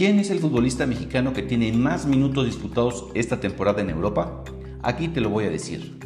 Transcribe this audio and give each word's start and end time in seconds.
¿Quién 0.00 0.18
es 0.18 0.30
el 0.30 0.38
futbolista 0.38 0.86
mexicano 0.86 1.34
que 1.34 1.42
tiene 1.42 1.70
más 1.74 2.06
minutos 2.06 2.46
disputados 2.46 3.08
esta 3.12 3.38
temporada 3.38 3.82
en 3.82 3.90
Europa? 3.90 4.42
Aquí 4.82 5.08
te 5.08 5.20
lo 5.20 5.28
voy 5.28 5.44
a 5.44 5.50
decir. 5.50 5.98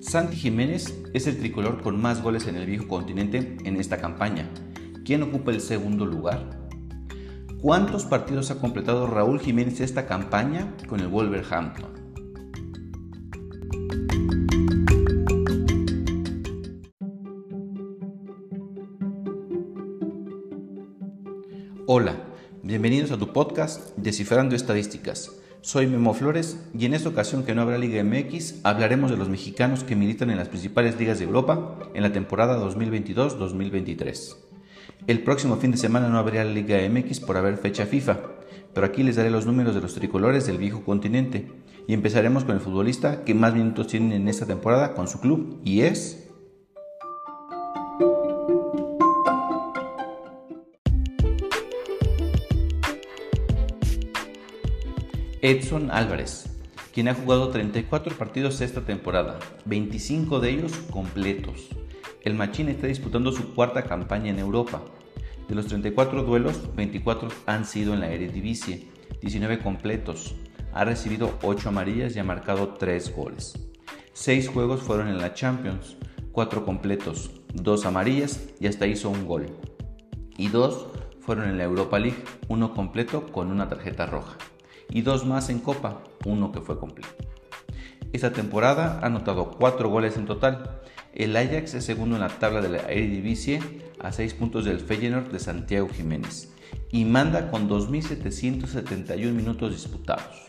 Santi 0.00 0.34
Jiménez 0.34 0.98
es 1.12 1.26
el 1.26 1.36
tricolor 1.36 1.82
con 1.82 2.00
más 2.00 2.22
goles 2.22 2.46
en 2.46 2.56
el 2.56 2.64
viejo 2.64 2.88
continente 2.88 3.58
en 3.64 3.76
esta 3.76 3.98
campaña. 3.98 4.48
¿Quién 5.04 5.22
ocupa 5.22 5.50
el 5.50 5.60
segundo 5.60 6.06
lugar? 6.06 6.70
¿Cuántos 7.60 8.06
partidos 8.06 8.50
ha 8.50 8.62
completado 8.62 9.06
Raúl 9.06 9.40
Jiménez 9.40 9.80
esta 9.80 10.06
campaña 10.06 10.74
con 10.88 11.00
el 11.00 11.08
Wolverhampton? 11.08 12.07
Bienvenidos 22.88 23.14
a 23.14 23.20
tu 23.20 23.34
podcast 23.34 23.94
Descifrando 23.98 24.56
Estadísticas. 24.56 25.30
Soy 25.60 25.86
Memo 25.86 26.14
Flores 26.14 26.58
y 26.72 26.86
en 26.86 26.94
esta 26.94 27.10
ocasión 27.10 27.44
que 27.44 27.54
no 27.54 27.60
habrá 27.60 27.76
Liga 27.76 28.02
MX 28.02 28.60
hablaremos 28.64 29.10
de 29.10 29.18
los 29.18 29.28
mexicanos 29.28 29.84
que 29.84 29.94
militan 29.94 30.30
en 30.30 30.38
las 30.38 30.48
principales 30.48 30.98
ligas 30.98 31.18
de 31.18 31.26
Europa 31.26 31.76
en 31.92 32.02
la 32.02 32.12
temporada 32.12 32.58
2022-2023. 32.64 34.36
El 35.06 35.22
próximo 35.22 35.56
fin 35.56 35.72
de 35.72 35.76
semana 35.76 36.08
no 36.08 36.16
habría 36.16 36.46
Liga 36.46 36.78
MX 36.88 37.20
por 37.20 37.36
haber 37.36 37.58
fecha 37.58 37.84
FIFA, 37.84 38.20
pero 38.72 38.86
aquí 38.86 39.02
les 39.02 39.16
daré 39.16 39.30
los 39.30 39.44
números 39.44 39.74
de 39.74 39.82
los 39.82 39.92
tricolores 39.92 40.46
del 40.46 40.56
viejo 40.56 40.82
continente 40.82 41.46
y 41.86 41.92
empezaremos 41.92 42.44
con 42.44 42.54
el 42.54 42.62
futbolista 42.62 43.22
que 43.22 43.34
más 43.34 43.52
minutos 43.52 43.88
tiene 43.88 44.16
en 44.16 44.28
esta 44.28 44.46
temporada 44.46 44.94
con 44.94 45.08
su 45.08 45.20
club 45.20 45.60
y 45.62 45.82
es 45.82 46.27
Edson 55.40 55.92
Álvarez, 55.92 56.50
quien 56.92 57.06
ha 57.06 57.14
jugado 57.14 57.50
34 57.50 58.18
partidos 58.18 58.60
esta 58.60 58.80
temporada, 58.80 59.38
25 59.66 60.40
de 60.40 60.50
ellos 60.50 60.72
completos. 60.90 61.68
El 62.22 62.34
Machín 62.34 62.68
está 62.68 62.88
disputando 62.88 63.30
su 63.30 63.54
cuarta 63.54 63.84
campaña 63.84 64.30
en 64.30 64.40
Europa. 64.40 64.82
De 65.48 65.54
los 65.54 65.68
34 65.68 66.24
duelos, 66.24 66.74
24 66.74 67.28
han 67.46 67.66
sido 67.66 67.94
en 67.94 68.00
la 68.00 68.10
Eredivisie, 68.10 68.88
19 69.20 69.60
completos. 69.60 70.34
Ha 70.72 70.84
recibido 70.84 71.38
8 71.42 71.68
amarillas 71.68 72.16
y 72.16 72.18
ha 72.18 72.24
marcado 72.24 72.70
3 72.70 73.14
goles. 73.14 73.70
6 74.14 74.48
juegos 74.48 74.82
fueron 74.82 75.06
en 75.06 75.18
la 75.18 75.34
Champions, 75.34 75.98
4 76.32 76.64
completos, 76.64 77.30
2 77.54 77.86
amarillas 77.86 78.44
y 78.58 78.66
hasta 78.66 78.88
hizo 78.88 79.08
un 79.08 79.24
gol. 79.24 79.46
Y 80.36 80.48
2 80.48 80.88
fueron 81.20 81.48
en 81.48 81.58
la 81.58 81.64
Europa 81.64 82.00
League, 82.00 82.24
uno 82.48 82.74
completo 82.74 83.30
con 83.30 83.52
una 83.52 83.68
tarjeta 83.68 84.04
roja 84.06 84.36
y 84.90 85.02
dos 85.02 85.26
más 85.26 85.50
en 85.50 85.58
Copa, 85.58 86.02
uno 86.24 86.52
que 86.52 86.60
fue 86.60 86.78
completo. 86.78 87.08
Esta 88.12 88.32
temporada 88.32 89.00
ha 89.02 89.06
anotado 89.06 89.50
cuatro 89.50 89.90
goles 89.90 90.16
en 90.16 90.26
total. 90.26 90.80
El 91.14 91.36
Ajax 91.36 91.74
es 91.74 91.84
segundo 91.84 92.16
en 92.16 92.22
la 92.22 92.28
tabla 92.28 92.60
de 92.60 92.70
la 92.70 92.78
Eredivisie 92.78 93.60
a 93.98 94.12
6 94.12 94.34
puntos 94.34 94.64
del 94.64 94.80
Feyenoord 94.80 95.30
de 95.30 95.38
Santiago 95.38 95.88
Jiménez 95.88 96.52
y 96.90 97.04
manda 97.04 97.50
con 97.50 97.68
2.771 97.68 99.32
minutos 99.32 99.72
disputados. 99.72 100.48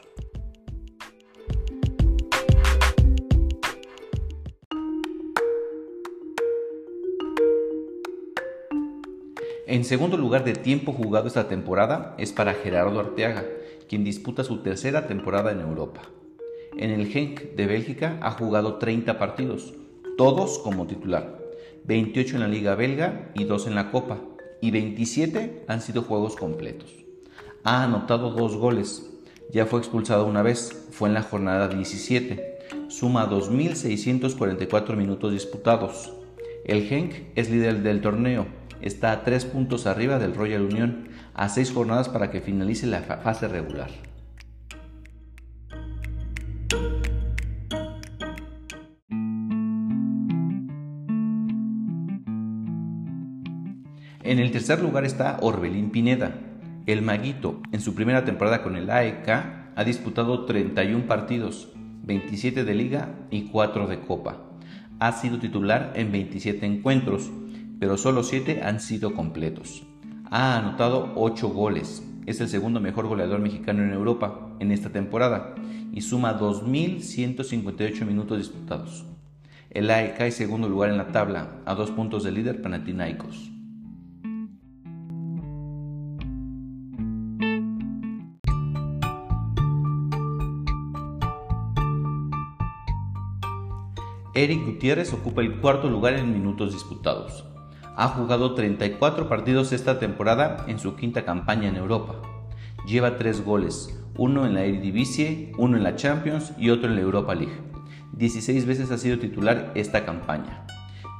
En 9.67 9.85
segundo 9.85 10.17
lugar 10.17 10.43
de 10.43 10.53
tiempo 10.53 10.93
jugado 10.93 11.27
esta 11.27 11.47
temporada 11.47 12.15
es 12.17 12.31
para 12.31 12.55
Gerardo 12.55 12.99
Arteaga, 12.99 13.45
quien 13.89 14.03
disputa 14.03 14.43
su 14.43 14.59
tercera 14.59 15.07
temporada 15.07 15.51
en 15.51 15.61
Europa. 15.61 16.03
En 16.77 16.91
el 16.91 17.07
Genk 17.07 17.55
de 17.55 17.65
Bélgica 17.65 18.19
ha 18.21 18.31
jugado 18.31 18.75
30 18.75 19.17
partidos, 19.17 19.73
todos 20.15 20.59
como 20.59 20.85
titular, 20.85 21.39
28 21.85 22.35
en 22.35 22.41
la 22.41 22.47
Liga 22.47 22.75
Belga 22.75 23.31
y 23.33 23.45
2 23.45 23.67
en 23.67 23.75
la 23.75 23.91
Copa, 23.91 24.19
y 24.61 24.71
27 24.71 25.65
han 25.67 25.81
sido 25.81 26.03
juegos 26.03 26.35
completos. 26.35 26.93
Ha 27.63 27.83
anotado 27.83 28.29
dos 28.31 28.55
goles, 28.55 29.09
ya 29.51 29.65
fue 29.65 29.79
expulsado 29.79 30.25
una 30.25 30.43
vez, 30.43 30.87
fue 30.91 31.09
en 31.09 31.15
la 31.15 31.23
jornada 31.23 31.67
17, 31.67 32.59
suma 32.89 33.29
2.644 33.29 34.95
minutos 34.95 35.31
disputados. 35.31 36.13
El 36.63 36.83
Genk 36.83 37.13
es 37.35 37.49
líder 37.49 37.81
del 37.81 38.01
torneo, 38.01 38.45
está 38.81 39.11
a 39.11 39.23
3 39.23 39.45
puntos 39.45 39.85
arriba 39.87 40.19
del 40.19 40.35
Royal 40.35 40.63
Union 40.63 41.09
a 41.33 41.49
seis 41.49 41.71
jornadas 41.71 42.09
para 42.09 42.31
que 42.31 42.41
finalice 42.41 42.85
la 42.85 43.01
fase 43.01 43.47
regular. 43.47 43.89
En 54.29 54.37
el 54.37 54.51
tercer 54.51 54.81
lugar 54.81 55.05
está 55.05 55.37
Orbelín 55.41 55.89
Pineda. 55.89 56.35
El 56.85 57.01
Maguito, 57.01 57.61
en 57.71 57.81
su 57.81 57.95
primera 57.95 58.25
temporada 58.25 58.61
con 58.61 58.75
el 58.75 58.89
AEK, 58.89 59.27
ha 59.75 59.83
disputado 59.83 60.45
31 60.45 61.07
partidos, 61.07 61.69
27 62.03 62.63
de 62.63 62.75
liga 62.75 63.15
y 63.31 63.45
4 63.45 63.87
de 63.87 64.01
copa. 64.01 64.37
Ha 64.99 65.13
sido 65.13 65.39
titular 65.39 65.93
en 65.95 66.11
27 66.11 66.65
encuentros, 66.65 67.31
pero 67.79 67.97
solo 67.97 68.23
7 68.23 68.61
han 68.63 68.79
sido 68.79 69.13
completos. 69.13 69.83
Ha 70.29 70.57
anotado 70.57 71.13
8 71.15 71.49
goles. 71.49 72.03
Es 72.25 72.41
el 72.41 72.49
segundo 72.49 72.79
mejor 72.79 73.07
goleador 73.07 73.39
mexicano 73.39 73.83
en 73.83 73.93
Europa 73.93 74.55
en 74.59 74.71
esta 74.71 74.89
temporada 74.91 75.55
y 75.91 76.01
suma 76.01 76.37
2.158 76.37 78.05
minutos 78.05 78.37
disputados. 78.37 79.05
El 79.71 79.89
AE 79.89 80.15
cae 80.15 80.31
segundo 80.31 80.67
lugar 80.67 80.89
en 80.89 80.97
la 80.97 81.11
tabla, 81.11 81.61
a 81.65 81.75
dos 81.75 81.91
puntos 81.91 82.23
del 82.23 82.35
líder 82.35 82.61
Panathinaikos. 82.61 83.51
Eric 94.35 94.65
Gutiérrez 94.65 95.13
ocupa 95.13 95.41
el 95.41 95.59
cuarto 95.59 95.89
lugar 95.89 96.13
en 96.13 96.31
minutos 96.31 96.71
disputados, 96.71 97.45
ha 97.95 98.07
jugado 98.09 98.53
34 98.53 99.27
partidos 99.27 99.71
esta 99.71 99.99
temporada 99.99 100.65
en 100.67 100.79
su 100.79 100.95
quinta 100.95 101.25
campaña 101.25 101.69
en 101.69 101.75
Europa. 101.75 102.15
Lleva 102.85 103.17
3 103.17 103.43
goles, 103.43 103.99
uno 104.15 104.45
en 104.45 104.53
la 104.53 104.63
Eredivisie, 104.63 105.51
uno 105.57 105.77
en 105.77 105.83
la 105.83 105.95
Champions 105.95 106.53
y 106.57 106.69
otro 106.69 106.89
en 106.89 106.95
la 106.95 107.01
Europa 107.01 107.35
League. 107.35 107.57
16 108.13 108.65
veces 108.65 108.91
ha 108.91 108.97
sido 108.97 109.19
titular 109.19 109.71
esta 109.75 110.05
campaña. 110.05 110.65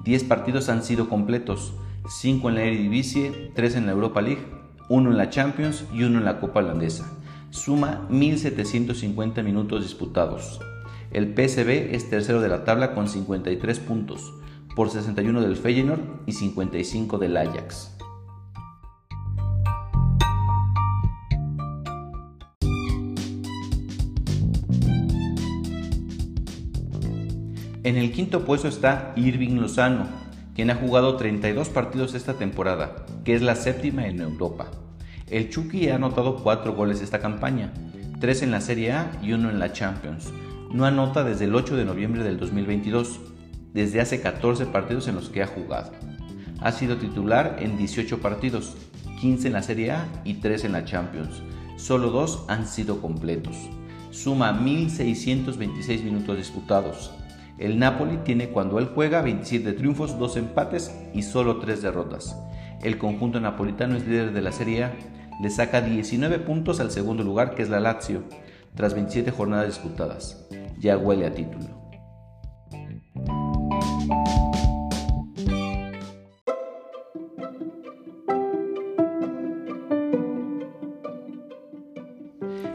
10 0.04 0.24
partidos 0.26 0.70
han 0.70 0.84
sido 0.84 1.10
completos, 1.10 1.74
5 2.08 2.50
en 2.50 2.56
la 2.56 2.64
Eredivisie, 2.64 3.52
3 3.56 3.76
en 3.76 3.86
la 3.86 3.92
Europa 3.92 4.22
League, 4.22 4.46
1 4.90 5.12
en 5.12 5.18
la 5.18 5.30
Champions 5.30 5.86
y 5.94 6.04
1 6.04 6.18
en 6.18 6.26
la 6.26 6.40
Copa 6.40 6.60
Holandesa. 6.60 7.06
Suma 7.52 8.06
1750 8.10 9.44
minutos 9.44 9.84
disputados. 9.84 10.60
El 11.12 11.34
PSV 11.34 11.96
es 11.96 12.10
tercero 12.10 12.42
de 12.42 12.50
la 12.50 12.64
tabla 12.64 12.94
con 12.94 13.08
53 13.08 13.80
puntos, 13.80 14.34
por 14.76 14.90
61 14.90 15.42
del 15.42 15.58
Feyenoord 15.58 16.02
y 16.26 16.34
55 16.34 17.18
del 17.18 17.38
Ajax. 17.38 17.96
En 27.84 27.98
el 27.98 28.12
quinto 28.12 28.46
puesto 28.46 28.68
está 28.68 29.14
Irving 29.16 29.56
Lozano, 29.56 30.06
quien 30.54 30.70
ha 30.70 30.76
jugado 30.76 31.16
32 31.16 31.70
partidos 31.70 32.14
esta 32.14 32.34
temporada, 32.34 33.06
que 33.24 33.34
es 33.34 33.42
la 33.42 33.56
séptima 33.56 34.06
en 34.08 34.22
Europa. 34.22 34.70
El 35.28 35.50
Chucky 35.50 35.90
ha 35.90 35.96
anotado 35.96 36.44
4 36.44 36.74
goles 36.74 37.02
esta 37.02 37.20
campaña, 37.20 37.74
3 38.20 38.44
en 38.44 38.52
la 38.52 38.62
Serie 38.62 38.92
A 38.92 39.12
y 39.24 39.32
1 39.32 39.50
en 39.50 39.60
la 39.60 39.72
Champions. 39.72 40.32
No 40.74 40.86
anota 40.86 41.24
desde 41.24 41.46
el 41.46 41.56
8 41.56 41.78
de 41.78 41.86
noviembre 41.86 42.24
del 42.24 42.38
2022 42.38 43.22
desde 43.74 44.02
hace 44.02 44.22
14 44.22 44.66
partidos 44.68 45.08
en 45.08 45.16
los 45.16 45.30
que 45.30 45.44
ha 45.44 45.48
jugado. 45.48 45.92
Ha 46.62 46.72
sido 46.72 46.98
titular 46.98 47.58
en 47.60 47.78
18 47.78 48.20
partidos, 48.20 48.76
15 49.22 49.48
en 49.48 49.54
la 49.54 49.64
Serie 49.64 49.92
A 49.92 50.08
y 50.24 50.36
3 50.36 50.66
en 50.66 50.72
la 50.74 50.86
Champions. 50.86 51.42
Solo 51.78 52.10
dos 52.10 52.44
han 52.48 52.68
sido 52.68 53.02
completos. 53.02 53.56
Suma 54.12 54.52
1.626 54.54 56.04
minutos 56.04 56.38
disputados. 56.38 57.12
El 57.58 57.78
Napoli 57.78 58.18
tiene 58.24 58.50
cuando 58.50 58.80
él 58.80 58.90
juega 58.94 59.22
27 59.22 59.74
triunfos, 59.74 60.18
2 60.18 60.38
empates 60.38 60.96
y 61.14 61.24
solo 61.24 61.60
3 61.60 61.82
derrotas. 61.82 62.36
El 62.82 62.98
conjunto 62.98 63.40
napolitano 63.40 63.96
es 63.98 64.08
líder 64.08 64.34
de 64.34 64.42
la 64.42 64.52
Serie 64.52 64.86
A. 64.86 64.94
Le 65.42 65.50
saca 65.50 65.82
19 65.82 66.40
puntos 66.40 66.80
al 66.80 66.92
segundo 66.92 67.24
lugar 67.24 67.56
que 67.56 67.62
es 67.64 67.70
la 67.70 67.80
Lazio, 67.80 68.24
tras 68.76 68.94
27 68.94 69.32
jornadas 69.32 69.68
disputadas. 69.68 70.48
Ya 70.80 70.98
huele 70.98 71.26
a 71.26 71.34
título. 71.34 71.79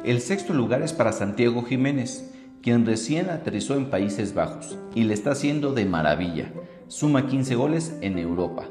El 0.04 0.20
sexto 0.20 0.52
lugar 0.52 0.82
es 0.82 0.92
para 0.92 1.12
Santiago 1.12 1.62
Jiménez, 1.62 2.30
quien 2.60 2.84
recién 2.84 3.30
aterrizó 3.30 3.74
en 3.74 3.86
Países 3.86 4.34
Bajos 4.34 4.76
y 4.94 5.04
le 5.04 5.14
está 5.14 5.30
haciendo 5.30 5.72
de 5.72 5.86
maravilla. 5.86 6.52
Suma 6.88 7.26
15 7.26 7.54
goles 7.54 7.96
en 8.02 8.18
Europa. 8.18 8.66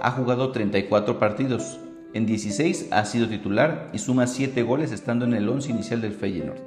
Ha 0.00 0.10
jugado 0.10 0.50
34 0.50 1.20
partidos. 1.20 1.78
En 2.12 2.26
16 2.26 2.88
ha 2.90 3.04
sido 3.04 3.28
titular 3.28 3.88
y 3.92 3.98
suma 3.98 4.26
7 4.26 4.64
goles 4.64 4.90
estando 4.90 5.24
en 5.24 5.34
el 5.34 5.48
11 5.48 5.70
inicial 5.70 6.00
del 6.00 6.12
Feyenoord. 6.12 6.58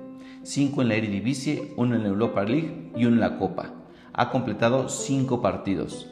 5 0.44 0.82
en 0.84 0.88
la 0.88 0.96
Eredivisie, 0.96 1.74
1 1.76 1.96
en 1.98 2.04
la 2.04 2.08
Europa 2.08 2.46
League 2.46 2.94
y 2.96 3.04
1 3.04 3.16
en 3.16 3.20
la 3.20 3.38
Copa. 3.38 3.74
Ha 4.14 4.30
completado 4.30 4.88
5 4.88 5.42
partidos. 5.42 6.10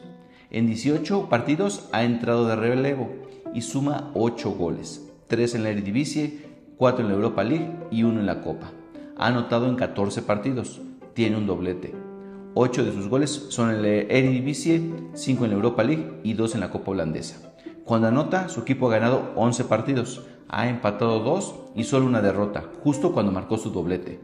En 0.52 0.68
18 0.68 1.30
partidos 1.30 1.88
ha 1.94 2.04
entrado 2.04 2.46
de 2.46 2.58
relevo 2.58 3.10
y 3.54 3.62
suma 3.62 4.12
8 4.16 4.52
goles. 4.52 5.10
3 5.28 5.56
en 5.56 5.64
la 5.64 5.70
Eredivisie, 5.70 6.55
4 6.78 7.04
en 7.04 7.08
la 7.10 7.16
Europa 7.16 7.44
League 7.44 7.72
y 7.90 8.04
1 8.04 8.20
en 8.20 8.26
la 8.26 8.42
Copa. 8.42 8.72
Ha 9.18 9.28
anotado 9.28 9.68
en 9.70 9.76
14 9.76 10.22
partidos. 10.24 10.82
Tiene 11.14 11.38
un 11.38 11.48
doblete. 11.48 11.96
8 12.54 12.84
de 12.84 12.92
sus 12.92 13.08
goles 13.08 13.48
son 13.50 13.70
en 13.70 13.82
la 13.82 13.88
Eredivisie, 13.88 14.94
5 15.14 15.46
en 15.46 15.52
la 15.52 15.56
Europa 15.56 15.84
League 15.84 16.20
y 16.24 16.34
2 16.34 16.56
en 16.56 16.62
la 16.62 16.72
Copa 16.72 16.92
Holandesa. 16.92 17.54
Cuando 17.86 18.08
anota, 18.08 18.50
su 18.50 18.62
equipo 18.62 18.88
ha 18.88 18.94
ganado 18.94 19.32
11 19.36 19.66
partidos, 19.66 20.26
ha 20.50 20.68
empatado 20.68 21.20
2 21.20 21.56
y 21.76 21.84
solo 21.84 22.06
una 22.06 22.22
derrota, 22.22 22.66
justo 22.84 23.14
cuando 23.14 23.32
marcó 23.32 23.58
su 23.58 23.72
doblete. 23.72 24.20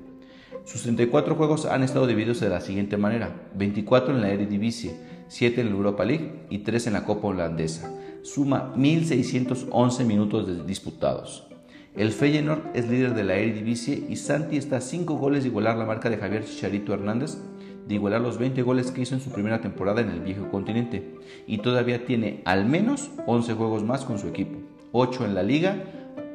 Sus 0.66 0.84
34 0.84 1.36
juegos 1.36 1.66
han 1.66 1.84
estado 1.84 2.08
divididos 2.08 2.40
de 2.40 2.50
la 2.50 2.62
siguiente 2.62 2.98
manera: 2.98 3.50
24 3.56 4.14
en 4.14 4.22
la 4.22 4.30
Eredivisie, 4.30 4.96
7 5.28 5.62
en 5.62 5.70
la 5.70 5.76
Europa 5.76 6.06
League 6.06 6.46
y 6.50 6.60
3 6.60 6.88
en 6.88 6.94
la 6.94 7.06
Copa 7.06 7.30
Holandesa. 7.30 7.94
Suma 8.24 8.74
1611 8.76 10.04
minutos 10.06 10.68
disputados. 10.68 11.51
El 11.96 12.14
Feyenoord 12.14 12.70
es 12.74 12.90
líder 12.90 13.14
de 13.14 13.26
la 13.26 13.36
Eredivisie 13.36 14.06
y 14.08 14.16
Santi 14.16 14.56
está 14.56 14.78
a 14.78 14.82
5 14.82 15.16
goles 15.16 15.44
de 15.44 15.50
igualar 15.50 15.76
la 15.76 15.86
marca 15.86 16.10
de 16.10 16.18
Javier 16.18 16.46
Chicharito 16.46 16.94
Hernández 16.94 17.38
de 17.86 17.96
igualar 17.96 18.22
los 18.22 18.38
20 18.38 18.62
goles 18.62 18.92
que 18.92 19.02
hizo 19.02 19.16
en 19.16 19.20
su 19.20 19.30
primera 19.30 19.60
temporada 19.60 20.00
en 20.00 20.10
el 20.10 20.22
viejo 20.22 20.50
continente 20.50 21.16
y 21.48 21.58
todavía 21.58 22.06
tiene 22.06 22.42
al 22.46 22.66
menos 22.66 23.12
11 23.28 23.54
juegos 23.56 23.84
más 23.84 24.06
con 24.06 24.20
su 24.20 24.30
equipo, 24.30 24.58
8 24.94 25.26
en 25.26 25.36
la 25.36 25.44
liga, 25.44 25.84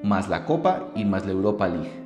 más 0.02 0.28
la 0.28 0.44
Copa 0.44 0.92
y 0.94 1.06
más 1.06 1.24
la 1.24 1.32
Europa 1.32 1.68
League. 1.68 2.04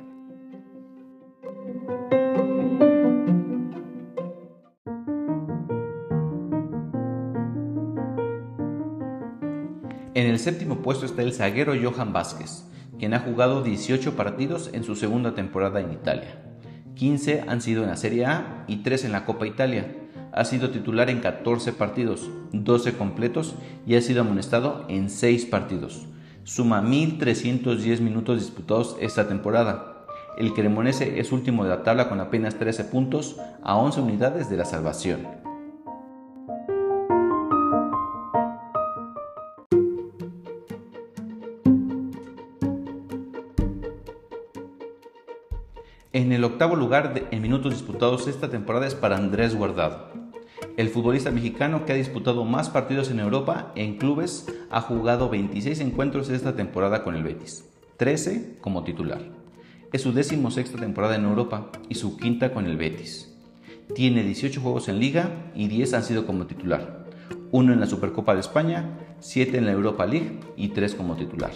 En 10.13 10.27
el 10.27 10.39
séptimo 10.39 10.77
puesto 10.77 11.05
está 11.05 11.21
el 11.21 11.33
zaguero 11.33 11.73
Johan 11.81 12.13
Vázquez, 12.13 12.70
quien 13.01 13.15
ha 13.15 13.19
jugado 13.19 13.63
18 13.63 14.15
partidos 14.15 14.69
en 14.73 14.83
su 14.83 14.95
segunda 14.95 15.33
temporada 15.33 15.79
en 15.79 15.91
Italia. 15.91 16.39
15 16.93 17.45
han 17.47 17.59
sido 17.59 17.81
en 17.81 17.89
la 17.89 17.97
Serie 17.97 18.27
A 18.27 18.63
y 18.67 18.83
3 18.83 19.05
en 19.05 19.11
la 19.11 19.25
Copa 19.25 19.47
Italia. 19.47 19.95
Ha 20.31 20.45
sido 20.45 20.69
titular 20.69 21.09
en 21.09 21.19
14 21.19 21.73
partidos, 21.73 22.29
12 22.51 22.93
completos 22.93 23.55
y 23.87 23.95
ha 23.95 24.01
sido 24.03 24.21
amonestado 24.21 24.85
en 24.87 25.09
6 25.09 25.47
partidos. 25.47 26.05
Suma 26.43 26.83
1.310 26.83 28.01
minutos 28.01 28.39
disputados 28.39 28.95
esta 29.01 29.27
temporada. 29.27 30.05
El 30.37 30.53
Cremonese 30.53 31.19
es 31.19 31.31
último 31.31 31.63
de 31.63 31.71
la 31.71 31.81
tabla 31.81 32.07
con 32.07 32.19
apenas 32.19 32.59
13 32.59 32.83
puntos 32.83 33.37
a 33.63 33.77
11 33.77 33.99
unidades 33.99 34.47
de 34.47 34.57
la 34.57 34.65
salvación. 34.65 35.25
En 46.13 46.33
el 46.33 46.43
octavo 46.43 46.75
lugar 46.75 47.29
en 47.31 47.41
minutos 47.41 47.71
disputados 47.71 48.27
esta 48.27 48.49
temporada 48.49 48.85
es 48.85 48.95
para 48.95 49.15
Andrés 49.15 49.55
Guardado. 49.55 50.09
El 50.75 50.89
futbolista 50.89 51.31
mexicano 51.31 51.85
que 51.85 51.93
ha 51.93 51.95
disputado 51.95 52.43
más 52.43 52.69
partidos 52.69 53.09
en 53.11 53.21
Europa 53.21 53.71
en 53.75 53.97
clubes 53.97 54.45
ha 54.69 54.81
jugado 54.81 55.29
26 55.29 55.79
encuentros 55.79 56.29
esta 56.29 56.53
temporada 56.53 57.05
con 57.05 57.15
el 57.15 57.23
Betis, 57.23 57.63
13 57.95 58.57
como 58.59 58.83
titular. 58.83 59.21
Es 59.93 60.01
su 60.01 60.11
décimo 60.11 60.51
sexta 60.51 60.77
temporada 60.77 61.15
en 61.15 61.23
Europa 61.23 61.71
y 61.87 61.95
su 61.95 62.17
quinta 62.17 62.53
con 62.53 62.65
el 62.65 62.75
Betis. 62.75 63.33
Tiene 63.95 64.23
18 64.23 64.59
juegos 64.59 64.89
en 64.89 64.99
liga 64.99 65.29
y 65.55 65.69
10 65.69 65.93
han 65.93 66.03
sido 66.03 66.25
como 66.25 66.45
titular. 66.45 67.05
Uno 67.51 67.71
en 67.71 67.79
la 67.79 67.87
Supercopa 67.87 68.33
de 68.33 68.41
España, 68.41 69.15
7 69.21 69.57
en 69.57 69.65
la 69.65 69.71
Europa 69.71 70.05
League 70.05 70.41
y 70.57 70.69
3 70.69 70.93
como 70.93 71.15
titular. 71.15 71.51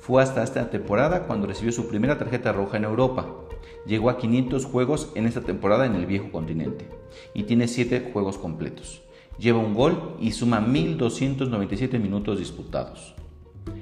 Fue 0.00 0.20
hasta 0.20 0.42
esta 0.42 0.70
temporada 0.70 1.28
cuando 1.28 1.46
recibió 1.46 1.70
su 1.70 1.86
primera 1.86 2.18
tarjeta 2.18 2.52
roja 2.52 2.78
en 2.78 2.84
Europa, 2.84 3.26
Llegó 3.86 4.10
a 4.10 4.18
500 4.18 4.64
juegos 4.64 5.12
en 5.14 5.26
esta 5.26 5.42
temporada 5.42 5.86
en 5.86 5.94
el 5.94 6.06
viejo 6.06 6.32
continente 6.32 6.88
y 7.34 7.44
tiene 7.44 7.68
7 7.68 8.10
juegos 8.12 8.36
completos. 8.36 9.02
Lleva 9.38 9.60
un 9.60 9.74
gol 9.74 10.16
y 10.20 10.32
suma 10.32 10.60
1.297 10.60 12.00
minutos 12.00 12.38
disputados. 12.38 13.14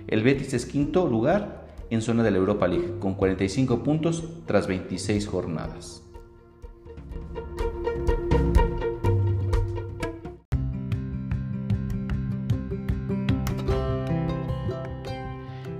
El 0.06 0.22
Betis 0.22 0.52
es 0.52 0.66
quinto 0.66 1.08
lugar 1.08 1.74
en 1.88 2.02
zona 2.02 2.22
de 2.22 2.30
la 2.30 2.38
Europa 2.38 2.68
League 2.68 2.98
con 3.00 3.14
45 3.14 3.82
puntos 3.82 4.24
tras 4.46 4.66
26 4.66 5.26
jornadas. 5.26 6.02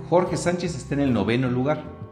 Jorge 0.09 0.37
Sánchez 0.37 0.75
está 0.75 0.95
en 0.95 1.01
el 1.01 1.13
noveno 1.13 1.49
lugar 1.49 2.04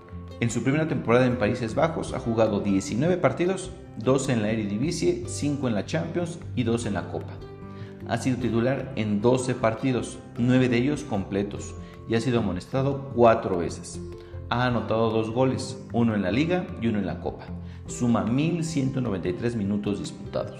en 0.44 0.52
su 0.52 0.62
primera 0.62 0.90
temporada 0.90 1.26
en 1.26 1.38
Países 1.38 1.74
Bajos 1.74 2.14
ha 2.14 2.20
jugado 2.20 2.60
19 2.60 3.16
partidos, 3.16 3.72
12 4.00 4.34
en 4.34 4.42
la 4.42 4.52
Eredivisie, 4.52 5.24
5 5.26 5.70
en 5.70 5.74
la 5.74 5.86
Champions 5.86 6.38
y 6.54 6.64
2 6.64 6.88
en 6.88 6.96
la 6.96 7.08
Copa. 7.08 7.32
Ha 8.10 8.18
sido 8.18 8.36
titular 8.36 8.92
en 8.98 9.22
12 9.22 9.56
partidos, 9.56 10.20
9 10.38 10.68
de 10.68 10.78
ellos 10.80 11.04
completos, 11.04 11.74
y 12.10 12.16
ha 12.16 12.20
sido 12.20 12.40
amonestado 12.40 13.14
4 13.16 13.58
veces. 13.58 14.02
Ha 14.50 14.66
anotado 14.66 15.12
2 15.12 15.32
goles, 15.32 15.82
uno 15.94 16.14
en 16.14 16.24
la 16.24 16.32
Liga 16.32 16.68
y 16.82 16.88
uno 16.88 17.00
en 17.00 17.06
la 17.06 17.22
Copa. 17.22 17.46
Suma 17.88 18.26
1.193 18.26 19.56
minutos 19.56 20.00
disputados. 20.00 20.60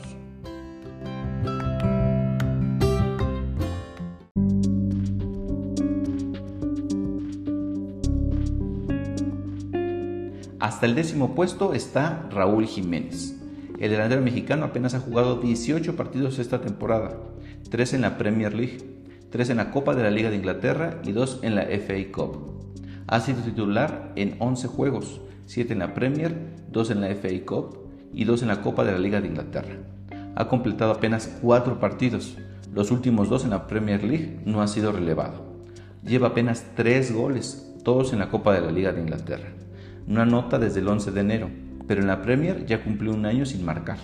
Hasta 10.84 10.90
el 10.90 10.96
décimo 10.96 11.34
puesto 11.34 11.74
está 11.74 12.28
Raúl 12.30 12.66
Jiménez. 12.66 13.40
El 13.80 13.92
delantero 13.92 14.22
mexicano 14.22 14.66
apenas 14.66 14.94
ha 14.94 15.00
jugado 15.00 15.40
18 15.40 15.96
partidos 15.96 16.40
esta 16.40 16.60
temporada, 16.60 17.22
3 17.70 17.94
en 17.94 18.02
la 18.02 18.18
Premier 18.18 18.54
League, 18.54 18.80
3 19.30 19.52
en 19.52 19.58
la 19.58 19.72
Copa 19.72 19.96
de 19.96 20.04
la 20.04 20.12
Liga 20.12 20.30
de 20.30 20.36
Inglaterra 20.36 21.00
y 21.06 21.14
2 21.14 21.40
en 21.44 21.56
la 21.56 21.62
FA 21.64 21.94
Cup. 22.14 22.38
Ha 23.08 23.22
sido 23.22 23.42
titular 23.44 24.12
en 24.18 24.36
11 24.40 24.68
juegos, 24.68 25.22
7 25.46 25.72
en 25.72 25.80
la 25.80 25.94
Premier, 25.94 26.36
2 26.74 26.92
en 26.92 27.00
la 27.00 27.16
FA 27.16 27.30
Cup 27.46 27.78
y 28.14 28.26
2 28.26 28.42
en 28.42 28.50
la 28.50 28.62
Copa 28.62 28.84
de 28.84 28.92
la 28.92 29.00
Liga 29.00 29.22
de 29.22 29.30
Inglaterra. 29.30 29.78
Ha 30.36 30.50
completado 30.50 30.92
apenas 30.92 31.34
4 31.42 31.80
partidos, 31.80 32.38
los 32.74 32.92
últimos 32.92 33.30
2 33.30 33.46
en 33.46 33.52
la 33.52 33.68
Premier 33.68 34.04
League 34.04 34.42
no 34.44 34.62
ha 34.62 34.68
sido 34.68 34.92
relevado. 34.92 35.46
Lleva 36.04 36.28
apenas 36.28 36.66
3 36.76 37.14
goles, 37.14 37.74
todos 37.86 38.12
en 38.12 38.20
la 38.20 38.30
Copa 38.30 38.54
de 38.54 38.60
la 38.60 38.72
Liga 38.74 38.92
de 38.92 39.00
Inglaterra. 39.00 39.63
No 40.08 40.22
anota 40.22 40.60
desde 40.60 40.82
el 40.82 40.88
11 40.88 41.12
de 41.12 41.22
enero, 41.22 41.50
pero 41.88 42.02
en 42.02 42.08
la 42.08 42.22
Premier 42.22 42.66
ya 42.66 42.84
cumplió 42.84 43.14
un 43.14 43.26
año 43.26 43.46
sin 43.46 43.64
marcar. 43.64 43.98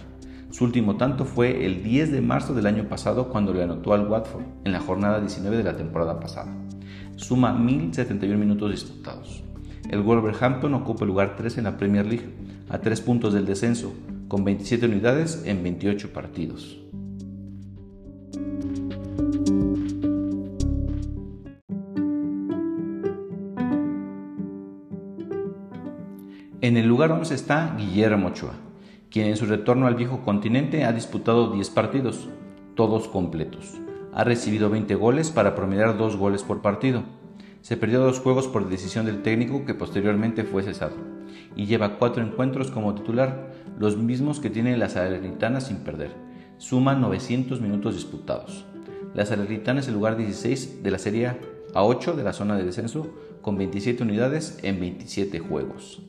Su 0.51 0.63
último 0.63 0.97
tanto 0.97 1.25
fue 1.25 1.65
el 1.65 1.83
10 1.83 2.11
de 2.11 2.21
marzo 2.21 2.53
del 2.55 2.65
año 2.65 2.89
pasado 2.89 3.29
cuando 3.29 3.53
le 3.53 3.63
anotó 3.63 3.93
al 3.93 4.07
Watford 4.07 4.43
en 4.63 4.71
la 4.71 4.79
jornada 4.79 5.19
19 5.19 5.57
de 5.57 5.63
la 5.63 5.77
temporada 5.77 6.19
pasada. 6.19 6.51
Suma 7.17 7.53
1071 7.53 8.37
minutos 8.37 8.71
disputados. 8.71 9.43
El 9.89 10.01
Wolverhampton 10.01 10.73
ocupa 10.73 11.03
el 11.03 11.09
lugar 11.09 11.35
3 11.35 11.59
en 11.59 11.63
la 11.65 11.77
Premier 11.77 12.05
League, 12.05 12.29
a 12.69 12.79
3 12.79 13.01
puntos 13.01 13.33
del 13.33 13.45
descenso, 13.45 13.93
con 14.27 14.43
27 14.43 14.85
unidades 14.85 15.43
en 15.45 15.61
28 15.63 16.13
partidos. 16.13 16.78
En 26.61 26.75
el 26.75 26.87
lugar 26.87 27.13
11 27.13 27.33
está 27.33 27.73
Guillermo 27.77 28.27
Ochoa, 28.27 28.51
quien 29.09 29.27
en 29.27 29.37
su 29.37 29.45
retorno 29.45 29.87
al 29.87 29.95
viejo 29.95 30.25
continente 30.25 30.83
ha 30.83 30.91
disputado 30.91 31.53
10 31.53 31.69
partidos, 31.69 32.27
todos 32.75 33.07
completos. 33.07 33.79
Ha 34.11 34.25
recibido 34.25 34.69
20 34.69 34.93
goles 34.95 35.29
para 35.29 35.55
promediar 35.55 35.97
2 35.97 36.17
goles 36.17 36.43
por 36.43 36.61
partido. 36.61 37.03
Se 37.61 37.77
perdió 37.77 38.01
dos 38.01 38.19
juegos 38.19 38.49
por 38.49 38.67
decisión 38.67 39.05
del 39.05 39.21
técnico 39.21 39.63
que 39.63 39.73
posteriormente 39.73 40.43
fue 40.43 40.61
cesado 40.61 40.97
y 41.55 41.65
lleva 41.65 41.97
4 41.97 42.23
encuentros 42.23 42.71
como 42.71 42.93
titular, 42.93 43.53
los 43.77 43.95
mismos 43.95 44.41
que 44.41 44.49
tiene 44.49 44.75
la 44.75 44.89
Salernitana 44.89 45.61
sin 45.61 45.77
perder. 45.77 46.11
Suma 46.57 46.93
900 46.93 47.61
minutos 47.61 47.95
disputados. 47.95 48.65
La 49.13 49.25
Salernitana 49.25 49.79
es 49.79 49.87
el 49.87 49.93
lugar 49.93 50.17
16 50.17 50.83
de 50.83 50.91
la 50.91 50.99
Serie 50.99 51.27
A, 51.27 51.37
8 51.73 52.17
de 52.17 52.23
la 52.25 52.33
zona 52.33 52.57
de 52.57 52.65
descenso, 52.65 53.07
con 53.41 53.57
27 53.57 54.03
unidades 54.03 54.59
en 54.61 54.81
27 54.81 55.39
juegos. 55.39 56.08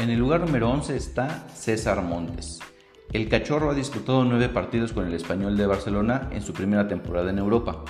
En 0.00 0.08
el 0.08 0.18
lugar 0.18 0.40
número 0.40 0.70
11 0.70 0.96
está 0.96 1.46
César 1.54 2.02
Montes. 2.02 2.58
El 3.12 3.28
cachorro 3.28 3.70
ha 3.70 3.74
disputado 3.74 4.24
nueve 4.24 4.48
partidos 4.48 4.94
con 4.94 5.06
el 5.06 5.12
español 5.12 5.58
de 5.58 5.66
Barcelona 5.66 6.30
en 6.32 6.40
su 6.40 6.54
primera 6.54 6.88
temporada 6.88 7.28
en 7.28 7.36
Europa. 7.36 7.84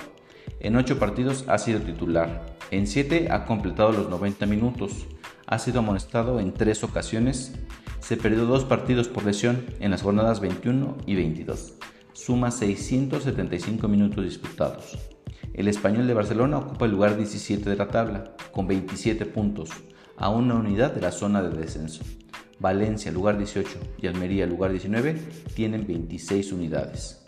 En 0.59 0.75
ocho 0.75 0.99
partidos 0.99 1.45
ha 1.47 1.57
sido 1.57 1.79
titular, 1.79 2.57
en 2.69 2.85
siete 2.85 3.29
ha 3.31 3.45
completado 3.45 3.93
los 3.93 4.09
90 4.09 4.45
minutos, 4.45 5.07
ha 5.47 5.57
sido 5.57 5.79
amonestado 5.79 6.41
en 6.41 6.53
tres 6.53 6.83
ocasiones, 6.83 7.53
se 8.01 8.17
perdió 8.17 8.45
dos 8.45 8.65
partidos 8.65 9.07
por 9.07 9.23
lesión 9.23 9.65
en 9.79 9.91
las 9.91 10.01
jornadas 10.01 10.41
21 10.41 10.97
y 11.05 11.15
22, 11.15 11.75
suma 12.11 12.51
675 12.51 13.87
minutos 13.87 14.25
disputados. 14.25 14.97
El 15.53 15.69
español 15.69 16.07
de 16.07 16.13
Barcelona 16.13 16.57
ocupa 16.57 16.83
el 16.83 16.91
lugar 16.91 17.15
17 17.15 17.69
de 17.69 17.77
la 17.77 17.87
tabla, 17.87 18.35
con 18.51 18.67
27 18.67 19.25
puntos, 19.27 19.69
a 20.17 20.29
una 20.29 20.55
unidad 20.55 20.93
de 20.93 21.01
la 21.01 21.11
zona 21.11 21.41
de 21.41 21.49
descenso. 21.57 22.03
Valencia, 22.59 23.11
lugar 23.11 23.37
18, 23.37 23.69
y 23.99 24.07
Almería, 24.07 24.45
lugar 24.45 24.71
19, 24.71 25.15
tienen 25.55 25.87
26 25.87 26.51
unidades. 26.53 27.23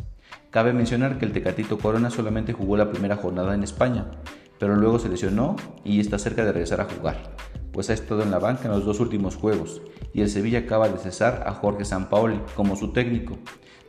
Cabe 0.52 0.74
mencionar 0.74 1.18
que 1.18 1.26
el 1.26 1.32
Tecatito 1.32 1.80
Corona 1.80 2.12
solamente 2.12 2.54
jugó 2.54 2.78
la 2.78 2.92
primera 2.92 3.16
jornada 3.16 3.56
en 3.56 3.64
España, 3.64 4.12
pero 4.60 4.76
luego 4.76 5.00
se 5.00 5.10
lesionó 5.10 5.56
y 5.84 6.00
está 6.00 6.20
cerca 6.20 6.46
de 6.46 6.52
regresar 6.52 6.82
a 6.82 6.86
jugar, 6.86 7.36
pues 7.72 7.90
ha 7.90 7.94
estado 7.94 8.22
en 8.22 8.30
la 8.30 8.38
banca 8.38 8.66
en 8.66 8.72
los 8.72 8.86
dos 8.86 9.00
últimos 9.00 9.36
juegos, 9.36 9.82
y 10.14 10.22
el 10.22 10.30
Sevilla 10.30 10.60
acaba 10.60 10.88
de 10.88 11.00
cesar 11.00 11.44
a 11.48 11.54
Jorge 11.54 11.86
Sampaoli 11.86 12.40
como 12.56 12.76
su 12.76 12.94
técnico. 12.94 13.40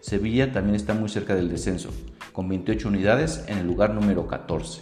Sevilla 0.01 0.53
también 0.53 0.77
está 0.77 0.95
muy 0.95 1.11
cerca 1.11 1.35
del 1.35 1.51
descenso, 1.51 1.91
con 2.33 2.49
28 2.49 2.89
unidades 2.89 3.45
en 3.49 3.59
el 3.59 3.67
lugar 3.67 3.93
número 3.93 4.27
14. 4.27 4.81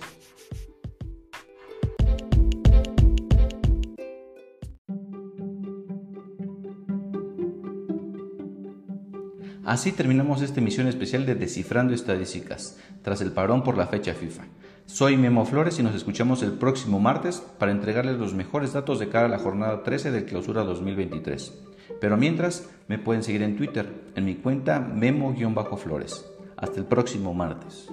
Así 9.73 9.91
terminamos 9.91 10.43
esta 10.43 10.61
emisión 10.61 10.87
especial 10.87 11.25
de 11.25 11.35
Descifrando 11.35 11.95
Estadísticas, 11.95 12.79
tras 13.01 13.23
el 13.23 13.33
parón 13.33 13.65
por 13.65 13.79
la 13.79 13.87
fecha 13.87 14.13
FIFA. 14.13 14.43
Soy 14.85 15.17
Memo 15.17 15.47
Flores 15.47 15.79
y 15.79 15.83
nos 15.83 15.95
escuchamos 15.95 16.43
el 16.43 16.53
próximo 16.53 17.01
martes 17.01 17.43
para 17.59 17.73
entregarles 17.73 18.19
los 18.19 18.35
mejores 18.35 18.75
datos 18.75 18.99
de 18.99 19.09
cara 19.09 19.29
a 19.29 19.31
la 19.31 19.39
jornada 19.39 19.83
13 19.83 20.11
del 20.11 20.27
Clausura 20.27 20.63
2023. 20.65 21.59
Pero 22.03 22.19
mientras, 22.19 22.69
me 22.87 22.99
pueden 22.99 23.23
seguir 23.23 23.41
en 23.41 23.57
Twitter, 23.57 23.89
en 24.15 24.27
mi 24.27 24.35
cuenta 24.35 24.79
Memo-Flores. 24.79 26.27
Hasta 26.59 26.79
el 26.79 26.85
próximo 26.85 27.33
martes. 27.33 27.89